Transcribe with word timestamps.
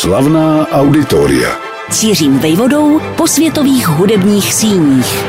Slavná 0.00 0.68
auditoria. 0.68 1.58
Cířím 1.90 2.38
vejvodou 2.38 3.00
po 3.16 3.26
světových 3.26 3.88
hudebních 3.88 4.54
síních. 4.54 5.24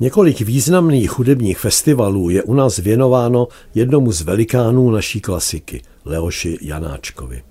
Několik 0.00 0.40
významných 0.40 1.18
hudebních 1.18 1.58
festivalů 1.58 2.30
je 2.30 2.42
u 2.42 2.54
nás 2.54 2.76
věnováno 2.76 3.48
jednomu 3.74 4.12
z 4.12 4.22
velikánů 4.22 4.90
naší 4.90 5.20
klasiky, 5.20 5.82
Leoši 6.04 6.58
Janáčkovi. 6.62 7.42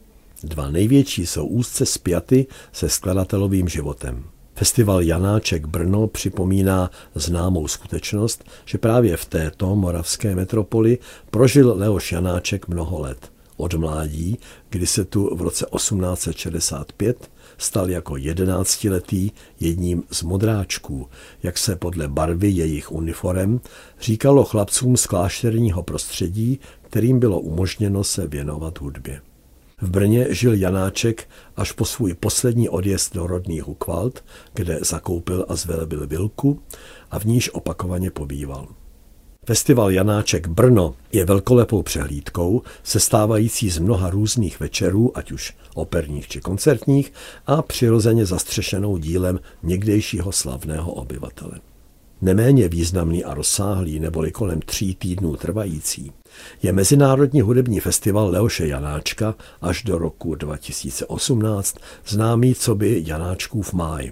Dva 0.43 0.70
největší 0.70 1.28
jsou 1.28 1.46
úzce 1.46 1.86
spjaty 1.86 2.48
se 2.71 2.89
skladatelovým 2.89 3.70
životem. 3.70 4.23
Festival 4.55 5.02
Janáček 5.02 5.66
Brno 5.66 6.07
připomíná 6.07 6.91
známou 7.16 7.68
skutečnost, 7.68 8.43
že 8.66 8.78
právě 8.78 9.18
v 9.18 9.25
této 9.25 9.75
moravské 9.75 10.36
metropoli 10.36 10.98
prožil 11.32 11.73
Leoš 11.78 12.12
Janáček 12.12 12.68
mnoho 12.68 13.00
let. 13.00 13.32
Od 13.57 13.73
mládí, 13.73 14.39
kdy 14.70 14.88
se 14.88 15.05
tu 15.05 15.36
v 15.36 15.41
roce 15.41 15.65
1865 15.75 17.31
stal 17.57 17.89
jako 17.89 18.17
jedenáctiletý 18.17 19.31
jedním 19.59 20.03
z 20.12 20.23
modráčků, 20.23 21.07
jak 21.43 21.57
se 21.57 21.76
podle 21.76 22.07
barvy 22.07 22.49
jejich 22.49 22.91
uniform 22.91 23.59
říkalo 24.02 24.43
chlapcům 24.43 24.98
z 24.98 25.05
klášterního 25.05 25.84
prostředí, 25.84 26.59
kterým 26.81 27.20
bylo 27.20 27.40
umožněno 27.40 28.03
se 28.03 28.27
věnovat 28.27 28.79
hudbě. 28.79 29.21
V 29.81 29.90
Brně 29.90 30.27
žil 30.29 30.54
Janáček 30.54 31.29
až 31.55 31.71
po 31.71 31.85
svůj 31.85 32.13
poslední 32.13 32.70
odjezd 32.70 33.13
do 33.13 33.27
rodných 33.27 33.63
Hukvald, 33.63 34.23
kde 34.54 34.79
zakoupil 34.81 35.45
a 35.49 35.55
zvelebil 35.55 36.07
vilku 36.07 36.62
a 37.12 37.20
v 37.20 37.26
níž 37.26 37.49
opakovaně 37.54 38.12
pobýval. 38.12 38.68
Festival 39.45 39.91
Janáček 39.91 40.48
Brno 40.48 40.95
je 41.12 41.26
velkolepou 41.26 41.84
přehlídkou, 41.84 42.62
sestávající 42.84 43.70
z 43.70 43.80
mnoha 43.80 44.09
různých 44.09 44.59
večerů, 44.59 45.18
ať 45.18 45.32
už 45.32 45.54
operních 45.76 46.27
či 46.27 46.41
koncertních, 46.41 47.13
a 47.48 47.62
přirozeně 47.62 48.26
zastřešenou 48.26 48.98
dílem 48.98 49.40
někdejšího 49.63 50.32
slavného 50.32 50.91
obyvatele. 50.91 51.60
Neméně 52.21 52.68
významný 52.68 53.24
a 53.24 53.34
rozsáhlý, 53.34 53.99
neboli 53.99 54.32
kolem 54.32 54.62
tří 54.62 54.96
týdnů 54.96 55.35
trvající, 55.35 56.12
je 56.63 56.71
Mezinárodní 56.74 57.41
hudební 57.41 57.80
festival 57.80 58.30
Leoše 58.30 58.68
Janáčka 58.68 59.35
až 59.62 59.84
do 59.84 59.98
roku 59.98 60.35
2018, 60.35 61.77
známý 62.08 62.55
co 62.55 62.76
by 62.76 63.04
Janáčkův 63.05 63.74
máj. 63.74 64.12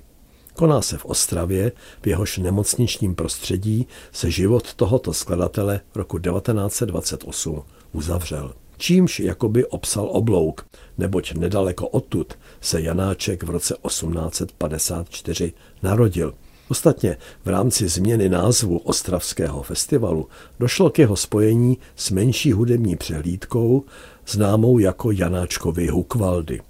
Koná 0.59 0.81
se 0.81 0.97
v 0.97 1.05
Ostravě, 1.05 1.71
v 2.01 2.07
jehož 2.07 2.37
nemocničním 2.37 3.15
prostředí 3.15 3.87
se 4.11 4.31
život 4.31 4.73
tohoto 4.73 5.13
skladatele 5.13 5.81
roku 5.95 6.19
1928 6.19 7.63
uzavřel. 7.91 8.53
Čímž 8.77 9.19
jakoby 9.19 9.65
obsal 9.65 10.09
oblouk, 10.11 10.65
neboť 10.97 11.33
nedaleko 11.33 11.87
odtud 11.87 12.33
se 12.61 12.81
Janáček 12.81 13.43
v 13.43 13.49
roce 13.49 13.75
1854 13.87 15.53
narodil. 15.83 16.33
Ostatně 16.69 17.17
v 17.45 17.49
rámci 17.49 17.87
změny 17.87 18.29
názvu 18.29 18.77
Ostravského 18.77 19.63
festivalu 19.63 20.27
došlo 20.59 20.89
k 20.89 20.99
jeho 20.99 21.15
spojení 21.15 21.77
s 21.95 22.11
menší 22.11 22.51
hudební 22.51 22.95
přehlídkou, 22.95 23.83
známou 24.27 24.79
jako 24.79 25.11
Janáčkovy 25.11 25.87
Hukvaldy. 25.87 26.61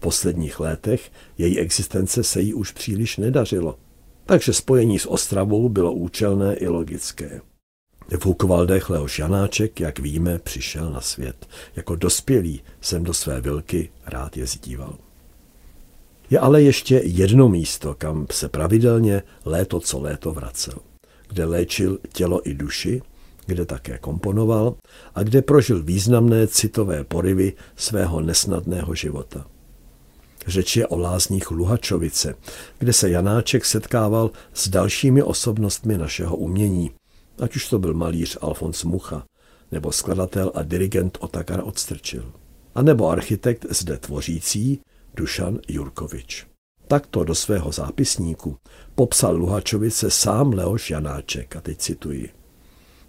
V 0.00 0.02
posledních 0.02 0.60
letech 0.60 1.12
její 1.38 1.58
existence 1.58 2.22
se 2.22 2.40
jí 2.40 2.54
už 2.54 2.72
příliš 2.72 3.16
nedařilo, 3.16 3.78
takže 4.26 4.52
spojení 4.52 4.98
s 4.98 5.06
Ostravou 5.06 5.68
bylo 5.68 5.92
účelné 5.92 6.54
i 6.54 6.68
logické. 6.68 7.40
V 8.08 8.24
Hukvaldech 8.24 8.90
Leoš 8.90 9.18
Janáček, 9.18 9.80
jak 9.80 9.98
víme, 9.98 10.38
přišel 10.38 10.90
na 10.90 11.00
svět. 11.00 11.46
Jako 11.76 11.96
dospělý 11.96 12.62
jsem 12.80 13.04
do 13.04 13.14
své 13.14 13.40
vilky 13.40 13.90
rád 14.06 14.36
jezdíval. 14.36 14.98
Je 16.30 16.38
ale 16.38 16.62
ještě 16.62 17.02
jedno 17.04 17.48
místo, 17.48 17.94
kam 17.98 18.26
se 18.30 18.48
pravidelně 18.48 19.22
léto 19.44 19.80
co 19.80 20.00
léto 20.00 20.32
vracel, 20.32 20.78
kde 21.28 21.44
léčil 21.44 21.98
tělo 22.12 22.48
i 22.48 22.54
duši, 22.54 23.02
kde 23.46 23.66
také 23.66 23.98
komponoval 23.98 24.74
a 25.14 25.22
kde 25.22 25.42
prožil 25.42 25.82
významné 25.82 26.46
citové 26.46 27.04
porivy 27.04 27.52
svého 27.76 28.20
nesnadného 28.20 28.94
života. 28.94 29.46
Řeč 30.46 30.76
je 30.76 30.86
o 30.86 30.98
lázních 30.98 31.50
Luhačovice, 31.50 32.34
kde 32.78 32.92
se 32.92 33.10
Janáček 33.10 33.64
setkával 33.64 34.30
s 34.54 34.68
dalšími 34.68 35.22
osobnostmi 35.22 35.98
našeho 35.98 36.36
umění, 36.36 36.90
ať 37.38 37.56
už 37.56 37.68
to 37.68 37.78
byl 37.78 37.94
malíř 37.94 38.38
Alfons 38.40 38.84
Mucha, 38.84 39.24
nebo 39.72 39.92
skladatel 39.92 40.52
a 40.54 40.62
dirigent 40.62 41.18
Otakar 41.20 41.60
Odstrčil, 41.64 42.32
a 42.74 42.82
nebo 42.82 43.08
architekt 43.08 43.66
zde 43.70 43.96
tvořící 43.96 44.80
Dušan 45.14 45.58
Jurkovič. 45.68 46.46
Takto 46.88 47.24
do 47.24 47.34
svého 47.34 47.72
zápisníku 47.72 48.56
popsal 48.94 49.36
Luhačovice 49.36 50.10
sám 50.10 50.52
Leoš 50.52 50.90
Janáček, 50.90 51.56
a 51.56 51.60
teď 51.60 51.78
cituji. 51.78 52.30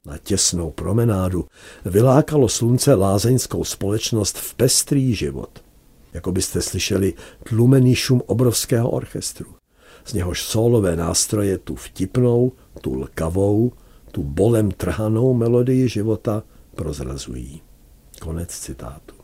Na 0.06 0.18
těsnou 0.18 0.72
promenádu 0.72 1.46
vylákalo 1.86 2.50
slunce 2.50 2.94
lázeňskou 2.94 3.64
společnost 3.64 4.38
v 4.38 4.56
pestrý 4.56 5.16
život– 5.16 5.61
jako 6.14 6.32
byste 6.32 6.62
slyšeli 6.62 7.14
tlumený 7.44 7.96
šum 7.96 8.22
obrovského 8.26 8.90
orchestru. 8.90 9.48
Z 10.06 10.14
něhož 10.14 10.44
solové 10.44 10.96
nástroje 10.96 11.58
tu 11.58 11.76
vtipnou, 11.76 12.52
tu 12.82 12.96
lkavou, 12.96 13.72
tu 14.12 14.24
bolem 14.24 14.72
trhanou 14.72 15.34
melodii 15.34 15.90
života 15.90 16.44
prozrazují. 16.76 17.62
Konec 18.20 18.50
citátu. 18.50 19.16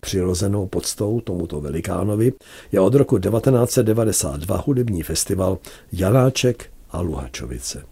Přirozenou 0.00 0.66
podstou 0.66 1.20
tomuto 1.20 1.60
velikánovi 1.60 2.32
je 2.72 2.80
od 2.80 2.94
roku 2.94 3.18
1992 3.18 4.62
hudební 4.66 5.02
festival 5.02 5.58
Janáček 5.92 6.70
a 6.90 7.00
Luhačovice. 7.00 7.84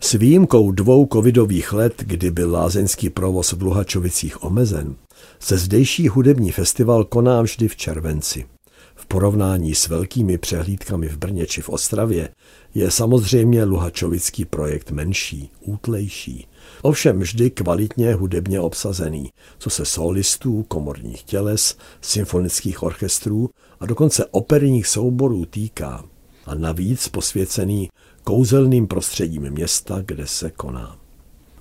S 0.00 0.12
výjimkou 0.12 0.72
dvou 0.72 1.08
covidových 1.12 1.72
let, 1.72 1.94
kdy 2.06 2.30
byl 2.30 2.52
lázeňský 2.52 3.10
provoz 3.10 3.52
v 3.52 3.62
Luhačovicích 3.62 4.44
omezen, 4.44 4.94
se 5.40 5.58
zdejší 5.58 6.08
hudební 6.08 6.50
festival 6.50 7.04
koná 7.04 7.42
vždy 7.42 7.68
v 7.68 7.76
červenci. 7.76 8.46
V 8.94 9.06
porovnání 9.06 9.74
s 9.74 9.88
velkými 9.88 10.38
přehlídkami 10.38 11.08
v 11.08 11.16
Brně 11.16 11.46
či 11.46 11.62
v 11.62 11.68
Ostravě 11.68 12.28
je 12.74 12.90
samozřejmě 12.90 13.64
Luhačovický 13.64 14.44
projekt 14.44 14.90
menší, 14.90 15.50
útlejší. 15.60 16.46
Ovšem 16.82 17.20
vždy 17.20 17.50
kvalitně 17.50 18.14
hudebně 18.14 18.60
obsazený, 18.60 19.30
co 19.58 19.70
se 19.70 19.84
solistů, 19.84 20.64
komorních 20.68 21.22
těles, 21.22 21.76
symfonických 22.00 22.82
orchestrů 22.82 23.50
a 23.80 23.86
dokonce 23.86 24.26
operních 24.30 24.86
souborů 24.86 25.44
týká. 25.44 26.04
A 26.46 26.54
navíc 26.54 27.08
posvěcený 27.08 27.90
kouzelným 28.24 28.86
prostředím 28.86 29.50
města, 29.50 30.02
kde 30.06 30.26
se 30.26 30.50
koná. 30.50 31.01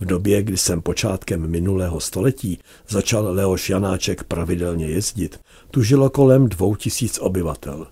V 0.01 0.05
době, 0.05 0.43
kdy 0.43 0.57
jsem 0.57 0.81
počátkem 0.81 1.47
minulého 1.47 1.99
století 1.99 2.59
začal 2.89 3.25
Leoš 3.33 3.69
Janáček 3.69 4.23
pravidelně 4.23 4.85
jezdit, 4.85 5.39
tu 5.71 5.83
žilo 5.83 6.09
kolem 6.09 6.49
dvou 6.49 6.75
tisíc 6.75 7.19
obyvatel. 7.19 7.87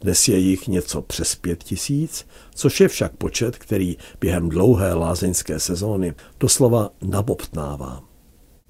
Dnes 0.00 0.28
je 0.28 0.38
jich 0.38 0.68
něco 0.68 1.02
přes 1.02 1.34
pět 1.34 1.64
tisíc, 1.64 2.26
což 2.54 2.80
je 2.80 2.88
však 2.88 3.16
počet, 3.16 3.58
který 3.58 3.96
během 4.20 4.48
dlouhé 4.48 4.94
lázeňské 4.94 5.60
sezóny 5.60 6.14
doslova 6.40 6.90
nabobtnává. 7.02 8.02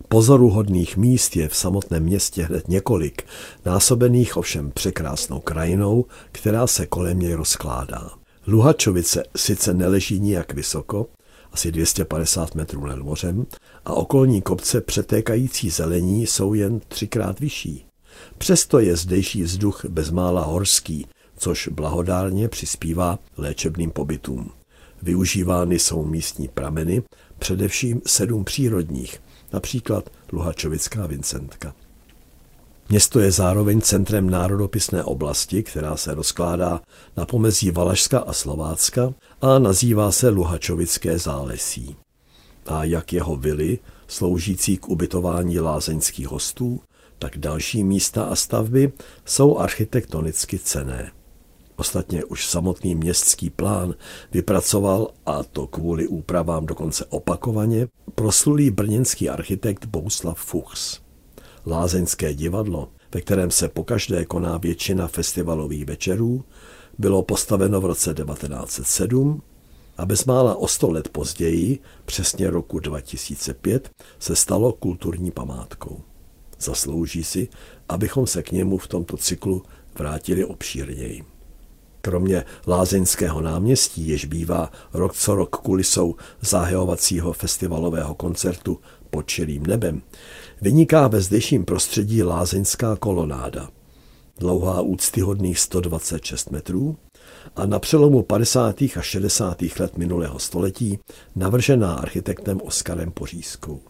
Pozoruhodných 0.08 0.96
míst 0.96 1.36
je 1.36 1.48
v 1.48 1.56
samotném 1.56 2.02
městě 2.02 2.42
hned 2.42 2.68
několik, 2.68 3.22
násobených 3.64 4.36
ovšem 4.36 4.70
překrásnou 4.70 5.40
krajinou, 5.40 6.04
která 6.32 6.66
se 6.66 6.86
kolem 6.86 7.18
něj 7.18 7.34
rozkládá. 7.34 8.10
Luhačovice 8.46 9.22
sice 9.36 9.74
neleží 9.74 10.20
nijak 10.20 10.54
vysoko, 10.54 11.06
asi 11.54 11.72
250 11.72 12.54
metrů 12.54 12.86
nad 12.86 12.98
mořem, 12.98 13.46
a 13.84 13.92
okolní 13.92 14.42
kopce 14.42 14.80
přetékající 14.80 15.70
zelení 15.70 16.26
jsou 16.26 16.54
jen 16.54 16.80
třikrát 16.88 17.40
vyšší. 17.40 17.86
Přesto 18.38 18.78
je 18.78 18.96
zdejší 18.96 19.42
vzduch 19.42 19.84
bezmála 19.84 20.44
horský, 20.44 21.06
což 21.36 21.68
blahodárně 21.68 22.48
přispívá 22.48 23.18
léčebným 23.36 23.90
pobytům. 23.90 24.50
Využívány 25.02 25.78
jsou 25.78 26.04
místní 26.04 26.48
prameny, 26.48 27.02
především 27.38 28.02
sedm 28.06 28.44
přírodních, 28.44 29.22
například 29.52 30.10
Luhačovická 30.32 31.06
Vincentka. 31.06 31.74
Město 32.88 33.20
je 33.20 33.30
zároveň 33.30 33.80
centrem 33.80 34.30
národopisné 34.30 35.04
oblasti, 35.04 35.62
která 35.62 35.96
se 35.96 36.14
rozkládá 36.14 36.80
na 37.16 37.26
pomezí 37.26 37.70
Valašska 37.70 38.18
a 38.18 38.32
Slovácka 38.32 39.14
a 39.40 39.58
nazývá 39.58 40.12
se 40.12 40.28
Luhačovické 40.28 41.18
zálesí. 41.18 41.96
A 42.66 42.84
jak 42.84 43.12
jeho 43.12 43.36
vily, 43.36 43.78
sloužící 44.06 44.76
k 44.76 44.88
ubytování 44.88 45.60
lázeňských 45.60 46.28
hostů, 46.28 46.80
tak 47.18 47.38
další 47.38 47.84
místa 47.84 48.24
a 48.24 48.36
stavby 48.36 48.92
jsou 49.24 49.58
architektonicky 49.58 50.58
cené. 50.58 51.12
Ostatně 51.76 52.24
už 52.24 52.46
samotný 52.46 52.94
městský 52.94 53.50
plán 53.50 53.94
vypracoval, 54.32 55.08
a 55.26 55.42
to 55.42 55.66
kvůli 55.66 56.08
úpravám 56.08 56.66
dokonce 56.66 57.04
opakovaně, 57.04 57.86
proslulý 58.14 58.70
brněnský 58.70 59.28
architekt 59.28 59.84
Bouslav 59.84 60.38
Fuchs. 60.38 61.03
Lázeňské 61.66 62.34
divadlo, 62.34 62.88
ve 63.14 63.20
kterém 63.20 63.50
se 63.50 63.68
pokaždé 63.68 64.24
koná 64.24 64.58
většina 64.58 65.08
festivalových 65.08 65.84
večerů, 65.84 66.44
bylo 66.98 67.22
postaveno 67.22 67.80
v 67.80 67.84
roce 67.84 68.14
1907 68.14 69.42
a 69.96 70.06
bezmála 70.06 70.56
o 70.56 70.68
sto 70.68 70.90
let 70.90 71.08
později, 71.08 71.78
přesně 72.04 72.50
roku 72.50 72.78
2005, 72.78 73.90
se 74.18 74.36
stalo 74.36 74.72
kulturní 74.72 75.30
památkou. 75.30 76.00
Zaslouží 76.60 77.24
si, 77.24 77.48
abychom 77.88 78.26
se 78.26 78.42
k 78.42 78.52
němu 78.52 78.78
v 78.78 78.88
tomto 78.88 79.16
cyklu 79.16 79.62
vrátili 79.98 80.44
obšírněji. 80.44 81.33
Kromě 82.04 82.44
Lázeňského 82.66 83.40
náměstí, 83.40 84.08
jež 84.08 84.24
bývá 84.24 84.70
rok 84.92 85.14
co 85.14 85.34
rok 85.34 85.56
kulisou 85.56 86.14
zahajovacího 86.40 87.32
festivalového 87.32 88.14
koncertu 88.14 88.80
pod 89.10 89.26
čirým 89.26 89.66
nebem, 89.66 90.02
vyniká 90.62 91.08
ve 91.08 91.20
zdejším 91.20 91.64
prostředí 91.64 92.22
Lázeňská 92.22 92.96
kolonáda. 92.96 93.68
Dlouhá 94.38 94.80
úctyhodných 94.80 95.58
126 95.58 96.50
metrů 96.50 96.96
a 97.56 97.66
na 97.66 97.78
přelomu 97.78 98.22
50. 98.22 98.82
a 98.82 99.00
60. 99.00 99.62
let 99.80 99.98
minulého 99.98 100.38
století 100.38 100.98
navržená 101.36 101.94
architektem 101.94 102.60
Oskarem 102.64 103.10
Pořízkou 103.10 103.80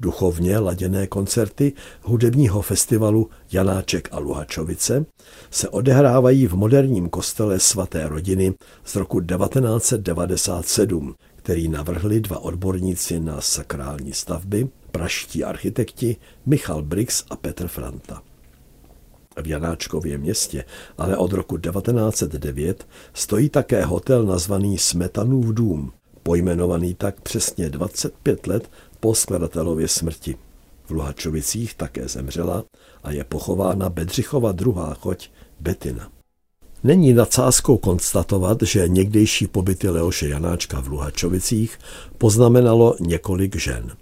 duchovně 0.00 0.58
laděné 0.58 1.06
koncerty 1.06 1.72
hudebního 2.02 2.62
festivalu 2.62 3.30
Janáček 3.52 4.08
a 4.12 4.18
Luhačovice 4.18 5.06
se 5.50 5.68
odehrávají 5.68 6.46
v 6.46 6.54
moderním 6.54 7.08
kostele 7.08 7.60
svaté 7.60 8.08
rodiny 8.08 8.54
z 8.84 8.96
roku 8.96 9.20
1997, 9.20 11.14
který 11.36 11.68
navrhli 11.68 12.20
dva 12.20 12.38
odborníci 12.38 13.20
na 13.20 13.40
sakrální 13.40 14.12
stavby, 14.12 14.68
praští 14.90 15.44
architekti 15.44 16.16
Michal 16.46 16.82
Brix 16.82 17.24
a 17.30 17.36
Petr 17.36 17.68
Franta. 17.68 18.22
V 19.42 19.46
Janáčkově 19.46 20.18
městě 20.18 20.64
ale 20.98 21.16
od 21.16 21.32
roku 21.32 21.58
1909 21.58 22.86
stojí 23.14 23.48
také 23.48 23.84
hotel 23.84 24.24
nazvaný 24.24 24.78
Smetanův 24.78 25.46
dům, 25.46 25.92
pojmenovaný 26.26 26.94
tak 26.94 27.20
přesně 27.20 27.70
25 27.70 28.46
let 28.46 28.70
po 29.00 29.14
skladatelově 29.14 29.88
smrti. 29.88 30.36
V 30.86 30.90
Luhačovicích 30.90 31.74
také 31.74 32.08
zemřela 32.08 32.64
a 33.04 33.10
je 33.10 33.24
pochována 33.24 33.88
Bedřichova 33.88 34.52
druhá 34.52 34.94
choť 34.94 35.28
Betina. 35.60 36.10
Není 36.84 37.12
nadsázkou 37.12 37.76
konstatovat, 37.76 38.62
že 38.62 38.88
někdejší 38.88 39.46
pobyty 39.46 39.88
Leoše 39.88 40.28
Janáčka 40.28 40.80
v 40.80 40.88
Luhačovicích 40.88 41.78
poznamenalo 42.18 42.96
několik 43.00 43.56
žen. 43.56 43.96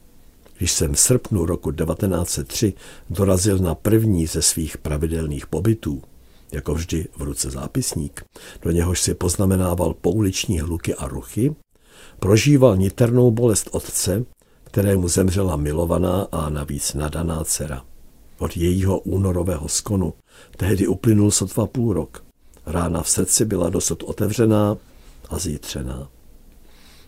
Když 0.59 0.73
jsem 0.73 0.95
v 0.95 1.01
srpnu 1.01 1.47
roku 1.47 1.73
1903 1.73 2.73
dorazil 3.11 3.59
na 3.59 3.75
první 3.75 4.27
ze 4.27 4.43
svých 4.43 4.79
pravidelných 4.79 5.47
pobytů, 5.47 6.03
jako 6.53 6.75
vždy 6.75 7.07
v 7.17 7.23
ruce 7.23 7.51
zápisník, 7.51 8.25
do 8.63 8.71
něhož 8.71 9.01
si 9.01 9.15
poznamenával 9.15 9.95
pouliční 9.95 10.61
hluky 10.61 10.95
a 10.95 11.09
ruchy, 11.09 11.55
prožíval 12.25 12.77
niternou 12.77 13.31
bolest 13.31 13.69
otce, 13.73 14.25
kterému 14.65 15.09
zemřela 15.09 15.57
milovaná 15.57 16.27
a 16.33 16.49
navíc 16.49 16.95
nadaná 16.95 17.45
dcera. 17.45 17.85
Od 18.39 18.57
jejího 18.57 18.99
únorového 18.99 19.69
skonu 19.69 20.15
tehdy 20.57 20.87
uplynul 20.87 21.31
sotva 21.31 21.67
půl 21.67 21.93
rok. 21.93 22.25
Rána 22.67 23.03
v 23.03 23.09
srdci 23.09 23.45
byla 23.45 23.71
dosud 23.71 24.03
otevřená 24.03 24.77
a 25.29 25.39
zítřená. 25.39 26.09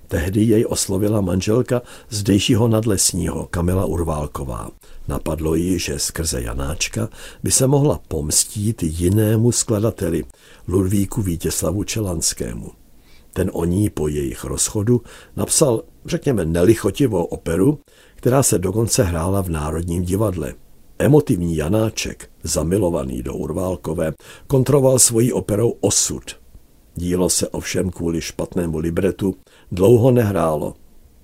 Tehdy 0.08 0.42
jej 0.42 0.66
oslovila 0.68 1.20
manželka 1.20 1.82
zdejšího 2.08 2.68
nadlesního 2.68 3.46
Kamila 3.46 3.84
Urválková. 3.84 4.70
Napadlo 5.08 5.54
jí, 5.54 5.78
že 5.78 5.98
skrze 5.98 6.42
Janáčka 6.42 7.08
by 7.42 7.50
se 7.50 7.66
mohla 7.66 8.00
pomstít 8.08 8.82
jinému 8.82 9.52
skladateli, 9.52 10.24
Ludvíku 10.68 11.22
Vítěslavu 11.22 11.84
Čelanskému. 11.84 12.85
Ten 13.36 13.50
o 13.52 13.64
ní 13.64 13.90
po 13.90 14.08
jejich 14.08 14.44
rozchodu 14.44 15.02
napsal, 15.36 15.82
řekněme, 16.04 16.44
nelichotivou 16.44 17.24
operu, 17.24 17.78
která 18.14 18.42
se 18.42 18.58
dokonce 18.58 19.02
hrála 19.02 19.42
v 19.42 19.48
Národním 19.48 20.02
divadle. 20.02 20.54
Emotivní 20.98 21.56
Janáček, 21.56 22.30
zamilovaný 22.42 23.22
do 23.22 23.34
Urválkové, 23.34 24.12
kontroval 24.46 24.98
svojí 24.98 25.32
operou 25.32 25.70
Osud. 25.70 26.22
Dílo 26.94 27.28
se 27.30 27.48
ovšem 27.48 27.90
kvůli 27.90 28.20
špatnému 28.20 28.78
libretu 28.78 29.34
dlouho 29.72 30.10
nehrálo. 30.10 30.74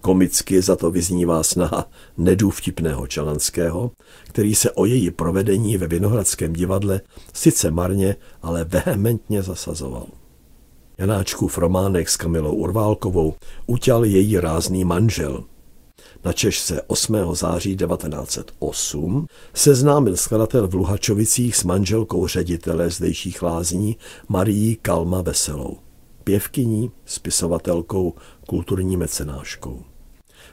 Komicky 0.00 0.62
za 0.62 0.76
to 0.76 0.91
vyznívá 0.91 1.43
snaha 1.43 1.91
nedůvtipného 2.17 3.06
Čelanského, 3.06 3.91
který 4.23 4.55
se 4.55 4.70
o 4.70 4.85
její 4.85 5.11
provedení 5.11 5.76
ve 5.76 5.87
Vinohradském 5.87 6.53
divadle 6.53 7.00
sice 7.32 7.70
marně, 7.70 8.17
ale 8.43 8.65
vehementně 8.65 9.43
zasazoval. 9.43 10.06
Janáčkův 10.99 11.59
románek 11.59 12.09
s 12.09 12.17
Kamilou 12.17 12.55
Urválkovou 12.55 13.35
utěl 13.67 14.05
její 14.05 14.41
rázný 14.41 14.85
manžel. 14.85 15.44
Načež 16.25 16.59
se 16.59 16.83
8. 16.83 17.35
září 17.35 17.77
1908 17.77 19.27
seznámil 19.55 20.17
skladatel 20.17 20.69
v 20.69 20.75
Luhačovicích 20.75 21.56
s 21.56 21.65
manželkou 21.65 22.27
ředitele 22.27 22.91
zdejších 22.91 23.43
lázní 23.43 23.97
Marií 24.29 24.77
Kalma 24.83 25.23
Veselou, 25.23 25.79
pěvkyní, 26.25 26.91
spisovatelkou, 27.05 28.15
kulturní 28.47 28.97
mecenáškou. 28.97 29.83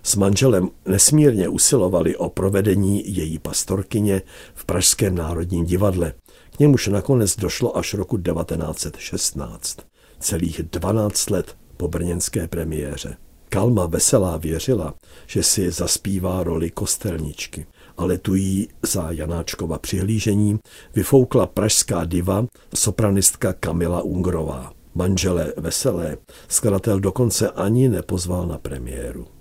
S 0.03 0.15
manželem 0.15 0.69
nesmírně 0.85 1.49
usilovali 1.49 2.17
o 2.17 2.29
provedení 2.29 3.15
její 3.15 3.39
pastorkyně 3.39 4.21
v 4.53 4.65
Pražském 4.65 5.15
národním 5.15 5.65
divadle. 5.65 6.13
K 6.55 6.59
němuž 6.59 6.87
nakonec 6.87 7.35
došlo 7.35 7.77
až 7.77 7.93
roku 7.93 8.17
1916 8.17 9.88
celých 10.19 10.61
12 10.63 11.29
let 11.29 11.55
po 11.77 11.87
brněnské 11.87 12.47
premiéře. 12.47 13.17
Kalma 13.49 13.85
Veselá 13.85 14.37
věřila, 14.37 14.93
že 15.27 15.43
si 15.43 15.71
zaspívá 15.71 16.43
roli 16.43 16.71
kostelničky, 16.71 17.65
ale 17.97 18.17
tu 18.17 18.35
jí 18.35 18.67
za 18.81 19.11
Janáčkova 19.11 19.79
přihlížení 19.79 20.59
vyfoukla 20.95 21.45
pražská 21.45 22.05
diva, 22.05 22.45
sopranistka 22.75 23.53
Kamila 23.53 24.01
Ungrová. 24.01 24.73
Manžele 24.95 25.53
Veselé 25.57 26.17
skladatel 26.47 26.99
dokonce 26.99 27.49
ani 27.49 27.89
nepozval 27.89 28.47
na 28.47 28.57
premiéru. 28.57 29.38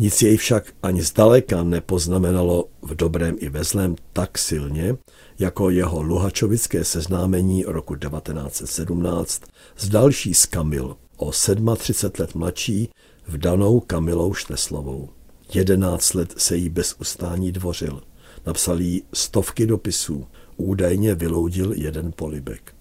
Nic 0.00 0.22
jej 0.22 0.36
však 0.36 0.72
ani 0.82 1.02
zdaleka 1.02 1.62
nepoznamenalo 1.62 2.68
v 2.82 2.94
dobrém 2.94 3.36
i 3.38 3.48
ve 3.48 3.64
zlém 3.64 3.96
tak 4.12 4.38
silně, 4.38 4.96
jako 5.38 5.70
jeho 5.70 6.02
luhačovické 6.02 6.84
seznámení 6.84 7.64
roku 7.64 7.96
1917 7.96 9.42
s 9.76 9.88
další 9.88 10.34
z 10.34 10.46
Kamil, 10.46 10.96
o 11.16 11.30
37 11.76 12.20
let 12.20 12.34
mladší, 12.34 12.88
vdanou 13.28 13.80
Kamilou 13.80 14.34
Šteslovou. 14.34 15.08
Jedenáct 15.54 16.14
let 16.14 16.34
se 16.36 16.56
jí 16.56 16.68
bez 16.68 16.96
ustání 17.00 17.52
dvořil. 17.52 18.02
Napsal 18.46 18.80
jí 18.80 19.02
stovky 19.12 19.66
dopisů, 19.66 20.26
údajně 20.56 21.14
vyloudil 21.14 21.72
jeden 21.72 22.12
polibek. 22.16 22.74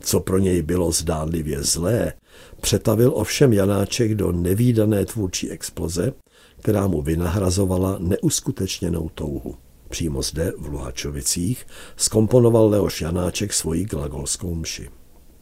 Co 0.00 0.20
pro 0.20 0.38
něj 0.38 0.62
bylo 0.62 0.92
zdánlivě 0.92 1.62
zlé, 1.62 2.12
přetavil 2.60 3.12
ovšem 3.14 3.52
Janáček 3.52 4.14
do 4.14 4.32
nevýdané 4.32 5.06
tvůrčí 5.06 5.50
exploze, 5.50 6.12
která 6.58 6.86
mu 6.86 7.02
vynahrazovala 7.02 7.96
neuskutečněnou 7.98 9.10
touhu. 9.14 9.54
Přímo 9.88 10.22
zde, 10.22 10.52
v 10.58 10.68
Luhačovicích, 10.68 11.66
skomponoval 11.96 12.68
Leoš 12.68 13.00
Janáček 13.00 13.52
svoji 13.52 13.84
glagolskou 13.84 14.54
mši. 14.54 14.90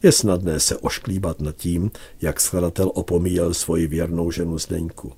Je 0.03 0.11
snadné 0.11 0.59
se 0.59 0.77
ošklíbat 0.77 1.41
nad 1.41 1.55
tím, 1.55 1.91
jak 2.21 2.41
skladatel 2.41 2.91
opomíjel 2.93 3.53
svoji 3.53 3.87
věrnou 3.87 4.31
ženu 4.31 4.57
Zdeňku. 4.57 5.11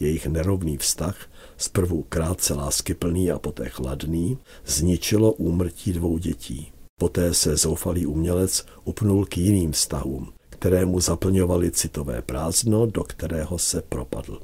Jejich 0.00 0.26
nerovný 0.26 0.76
vztah, 0.76 1.16
zprvu 1.56 2.04
krátce 2.08 2.54
láskyplný 2.54 3.30
a 3.30 3.38
poté 3.38 3.68
chladný, 3.68 4.38
zničilo 4.66 5.32
úmrtí 5.32 5.92
dvou 5.92 6.18
dětí. 6.18 6.72
Poté 7.00 7.34
se 7.34 7.56
zoufalý 7.56 8.06
umělec 8.06 8.66
upnul 8.84 9.26
k 9.26 9.36
jiným 9.36 9.72
vztahům, 9.72 10.32
kterému 10.50 11.00
zaplňovali 11.00 11.70
citové 11.70 12.22
prázdno, 12.22 12.86
do 12.86 13.04
kterého 13.04 13.58
se 13.58 13.82
propadl. 13.82 14.40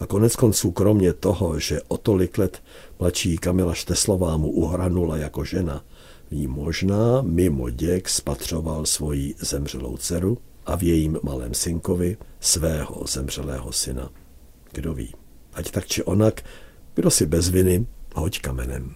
A 0.00 0.06
konec 0.06 0.36
konců 0.36 0.70
kromě 0.70 1.12
toho, 1.12 1.58
že 1.58 1.80
o 1.88 1.96
tolik 1.96 2.38
let 2.38 2.62
mladší 2.98 3.38
Kamila 3.38 3.74
Šteslová 3.74 4.36
mu 4.36 4.50
uhranula 4.50 5.16
jako 5.16 5.44
žena, 5.44 5.84
jí 6.30 6.46
možná 6.46 7.22
mimo 7.22 7.70
děk 7.70 8.08
spatřoval 8.08 8.86
svoji 8.86 9.34
zemřelou 9.38 9.96
dceru 9.96 10.38
a 10.66 10.76
v 10.76 10.82
jejím 10.82 11.18
malém 11.22 11.54
synkovi 11.54 12.16
svého 12.40 13.04
zemřelého 13.06 13.72
syna. 13.72 14.10
Kdo 14.72 14.94
ví, 14.94 15.14
ať 15.54 15.70
tak 15.70 15.86
či 15.86 16.02
onak, 16.04 16.42
kdo 16.94 17.10
si 17.10 17.26
bez 17.26 17.48
viny, 17.48 17.86
hoď 18.14 18.40
kamenem. 18.40 18.94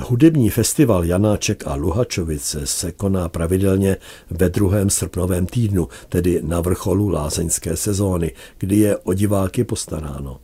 Hudební 0.00 0.50
festival 0.50 1.04
Janáček 1.04 1.66
a 1.66 1.74
Luhačovice 1.74 2.66
se 2.66 2.92
koná 2.92 3.28
pravidelně 3.28 3.96
ve 4.30 4.48
druhém 4.48 4.90
srpnovém 4.90 5.46
týdnu, 5.46 5.88
tedy 6.08 6.40
na 6.44 6.60
vrcholu 6.60 7.08
lázeňské 7.08 7.76
sezóny, 7.76 8.32
kdy 8.58 8.76
je 8.76 8.96
o 8.96 9.14
diváky 9.14 9.64
postaráno. 9.64 10.40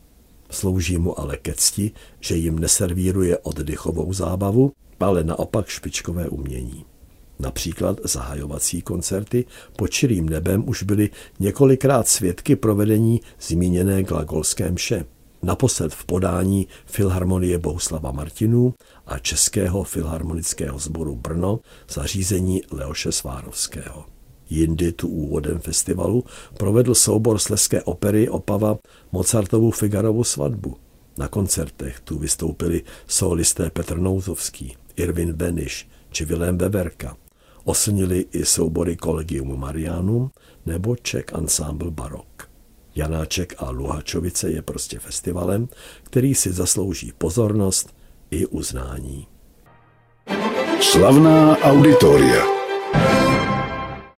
Slouží 0.51 0.99
mu 0.99 1.21
ale 1.21 1.37
ke 1.37 1.55
cti, 1.55 1.91
že 2.21 2.37
jim 2.37 2.59
neservíruje 2.59 3.39
oddychovou 3.39 4.13
zábavu, 4.13 4.73
ale 5.01 5.25
naopak 5.25 5.67
špičkové 5.67 6.29
umění. 6.29 6.85
Například 7.39 8.01
zahajovací 8.05 8.83
koncerty 8.83 9.45
pod 9.77 9.89
čirým 9.89 10.29
nebem 10.29 10.69
už 10.69 10.83
byly 10.83 11.11
několikrát 11.41 12.09
svědky 12.09 12.57
provedení 12.57 13.21
zmíněné 13.41 14.03
glagolské 14.03 14.71
mše. 14.71 15.05
Naposled 15.45 15.95
v 15.95 16.05
podání 16.05 16.69
Filharmonie 16.87 17.59
Bohuslava 17.59 18.13
Martinů 18.13 18.75
a 19.07 19.19
Českého 19.19 19.85
filharmonického 19.85 20.79
sboru 20.79 21.17
Brno 21.17 21.61
zařízení 21.89 22.63
Leoše 22.71 23.13
Svárovského. 23.13 24.05
Jindy 24.51 24.93
tu 24.93 25.09
úvodem 25.09 25.59
festivalu 25.59 26.25
provedl 26.59 26.95
soubor 26.95 27.39
Sleské 27.39 27.83
opery 27.83 28.29
Opava 28.29 28.79
Mozartovu 29.13 29.71
Figarovu 29.71 30.25
svatbu. 30.25 30.77
Na 31.19 31.29
koncertech 31.29 32.01
tu 32.01 32.19
vystoupili 32.19 32.83
solisté 33.07 33.71
Petr 33.71 33.99
Nouzovský, 33.99 34.77
Irvin 34.97 35.33
Beniš 35.33 35.89
či 36.11 36.25
Vilém 36.25 36.57
Beverka. 36.57 37.17
Oslnili 37.65 38.27
i 38.33 38.45
soubory 38.45 38.97
Collegium 38.97 39.61
Marianum 39.61 40.31
nebo 40.67 40.97
Czech 40.97 41.25
Ensemble 41.35 41.91
Barok. 41.91 42.34
Janáček 42.95 43.55
a 43.59 43.71
Luhačovice 43.71 44.51
je 44.51 44.63
prostě 44.63 44.99
festivalem, 44.99 45.69
který 46.03 46.35
si 46.35 46.53
zaslouží 46.53 47.13
pozornost 47.19 47.95
i 48.31 48.47
uznání. 48.47 49.27
Slavná 50.81 51.59
auditoria. 51.59 52.45